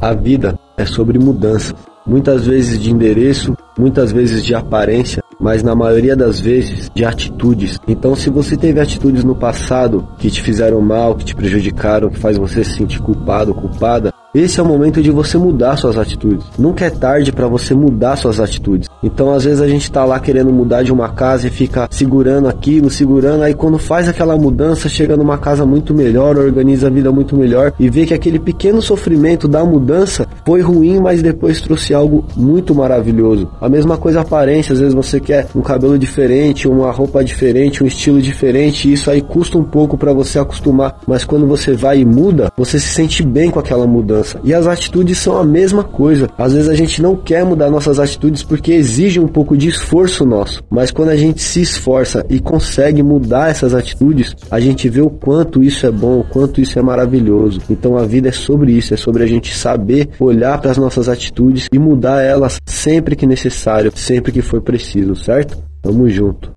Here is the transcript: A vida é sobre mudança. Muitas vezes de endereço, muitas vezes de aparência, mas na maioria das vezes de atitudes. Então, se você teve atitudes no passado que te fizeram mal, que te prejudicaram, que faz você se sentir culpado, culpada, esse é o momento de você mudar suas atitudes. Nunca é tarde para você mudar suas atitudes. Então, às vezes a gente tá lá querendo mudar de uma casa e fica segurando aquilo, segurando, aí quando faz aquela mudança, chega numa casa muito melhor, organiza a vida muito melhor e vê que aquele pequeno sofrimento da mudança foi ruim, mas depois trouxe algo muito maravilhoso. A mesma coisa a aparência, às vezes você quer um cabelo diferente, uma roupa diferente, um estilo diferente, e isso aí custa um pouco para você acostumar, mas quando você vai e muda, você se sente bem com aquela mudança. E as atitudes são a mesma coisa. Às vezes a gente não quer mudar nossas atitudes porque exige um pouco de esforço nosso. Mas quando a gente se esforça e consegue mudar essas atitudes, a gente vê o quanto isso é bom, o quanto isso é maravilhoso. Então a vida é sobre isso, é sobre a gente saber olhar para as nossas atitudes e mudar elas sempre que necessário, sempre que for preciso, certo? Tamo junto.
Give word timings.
A 0.00 0.14
vida 0.14 0.58
é 0.78 0.86
sobre 0.86 1.18
mudança. 1.18 1.74
Muitas 2.06 2.46
vezes 2.46 2.80
de 2.80 2.90
endereço, 2.90 3.54
muitas 3.78 4.10
vezes 4.10 4.42
de 4.42 4.54
aparência, 4.54 5.22
mas 5.38 5.62
na 5.62 5.74
maioria 5.74 6.16
das 6.16 6.40
vezes 6.40 6.90
de 6.94 7.04
atitudes. 7.04 7.78
Então, 7.86 8.16
se 8.16 8.30
você 8.30 8.56
teve 8.56 8.80
atitudes 8.80 9.22
no 9.22 9.34
passado 9.34 10.08
que 10.18 10.30
te 10.30 10.40
fizeram 10.40 10.80
mal, 10.80 11.14
que 11.14 11.24
te 11.26 11.36
prejudicaram, 11.36 12.08
que 12.08 12.18
faz 12.18 12.38
você 12.38 12.64
se 12.64 12.78
sentir 12.78 13.00
culpado, 13.00 13.54
culpada, 13.54 14.10
esse 14.34 14.58
é 14.58 14.62
o 14.62 14.66
momento 14.66 15.02
de 15.02 15.10
você 15.10 15.36
mudar 15.36 15.76
suas 15.76 15.98
atitudes. 15.98 16.46
Nunca 16.58 16.86
é 16.86 16.90
tarde 16.90 17.30
para 17.30 17.46
você 17.46 17.74
mudar 17.74 18.16
suas 18.16 18.40
atitudes. 18.40 18.88
Então, 19.02 19.32
às 19.32 19.44
vezes 19.44 19.60
a 19.60 19.68
gente 19.68 19.90
tá 19.90 20.04
lá 20.04 20.20
querendo 20.20 20.52
mudar 20.52 20.82
de 20.82 20.92
uma 20.92 21.08
casa 21.08 21.46
e 21.46 21.50
fica 21.50 21.88
segurando 21.90 22.48
aquilo, 22.48 22.90
segurando, 22.90 23.42
aí 23.42 23.54
quando 23.54 23.78
faz 23.78 24.08
aquela 24.08 24.36
mudança, 24.36 24.88
chega 24.88 25.16
numa 25.16 25.38
casa 25.38 25.64
muito 25.64 25.94
melhor, 25.94 26.36
organiza 26.36 26.86
a 26.86 26.90
vida 26.90 27.10
muito 27.10 27.36
melhor 27.36 27.72
e 27.78 27.88
vê 27.88 28.04
que 28.04 28.14
aquele 28.14 28.38
pequeno 28.38 28.82
sofrimento 28.82 29.48
da 29.48 29.64
mudança 29.64 30.26
foi 30.44 30.60
ruim, 30.60 31.00
mas 31.00 31.22
depois 31.22 31.60
trouxe 31.60 31.94
algo 31.94 32.24
muito 32.36 32.74
maravilhoso. 32.74 33.48
A 33.60 33.68
mesma 33.68 33.96
coisa 33.96 34.20
a 34.20 34.22
aparência, 34.22 34.72
às 34.72 34.80
vezes 34.80 34.94
você 34.94 35.18
quer 35.18 35.46
um 35.54 35.62
cabelo 35.62 35.98
diferente, 35.98 36.68
uma 36.68 36.90
roupa 36.90 37.24
diferente, 37.24 37.82
um 37.82 37.86
estilo 37.86 38.20
diferente, 38.20 38.88
e 38.88 38.92
isso 38.92 39.10
aí 39.10 39.20
custa 39.20 39.58
um 39.58 39.64
pouco 39.64 39.96
para 39.96 40.12
você 40.12 40.38
acostumar, 40.38 40.98
mas 41.06 41.24
quando 41.24 41.46
você 41.46 41.72
vai 41.72 42.00
e 42.00 42.04
muda, 42.04 42.50
você 42.56 42.78
se 42.78 42.88
sente 42.88 43.22
bem 43.22 43.50
com 43.50 43.58
aquela 43.58 43.86
mudança. 43.86 44.40
E 44.44 44.52
as 44.52 44.66
atitudes 44.66 45.18
são 45.18 45.38
a 45.38 45.44
mesma 45.44 45.84
coisa. 45.84 46.28
Às 46.36 46.52
vezes 46.52 46.68
a 46.68 46.74
gente 46.74 47.00
não 47.02 47.16
quer 47.16 47.44
mudar 47.44 47.70
nossas 47.70 47.98
atitudes 47.98 48.42
porque 48.42 48.72
exige 48.90 49.20
um 49.20 49.28
pouco 49.28 49.56
de 49.56 49.68
esforço 49.68 50.26
nosso. 50.26 50.62
Mas 50.68 50.90
quando 50.90 51.10
a 51.10 51.16
gente 51.16 51.40
se 51.40 51.62
esforça 51.62 52.26
e 52.28 52.40
consegue 52.40 53.02
mudar 53.02 53.50
essas 53.50 53.72
atitudes, 53.72 54.34
a 54.50 54.58
gente 54.58 54.88
vê 54.88 55.00
o 55.00 55.08
quanto 55.08 55.62
isso 55.62 55.86
é 55.86 55.90
bom, 55.90 56.20
o 56.20 56.24
quanto 56.24 56.60
isso 56.60 56.76
é 56.78 56.82
maravilhoso. 56.82 57.60
Então 57.70 57.96
a 57.96 58.04
vida 58.04 58.28
é 58.28 58.32
sobre 58.32 58.72
isso, 58.72 58.92
é 58.92 58.96
sobre 58.96 59.22
a 59.22 59.26
gente 59.26 59.54
saber 59.54 60.10
olhar 60.18 60.60
para 60.60 60.72
as 60.72 60.76
nossas 60.76 61.08
atitudes 61.08 61.68
e 61.72 61.78
mudar 61.78 62.20
elas 62.20 62.58
sempre 62.66 63.14
que 63.14 63.26
necessário, 63.26 63.92
sempre 63.94 64.32
que 64.32 64.42
for 64.42 64.60
preciso, 64.60 65.14
certo? 65.14 65.56
Tamo 65.80 66.08
junto. 66.08 66.50